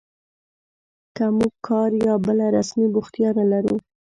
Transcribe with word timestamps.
که 1.15 1.25
موږ 1.37 1.53
کار 1.67 1.89
یا 2.05 2.15
بله 2.25 2.45
رسمي 2.57 2.87
بوختیا 2.93 3.29
نه 3.37 3.45
لرو 3.51 3.75